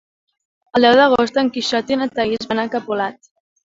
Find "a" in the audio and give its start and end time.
2.65-2.67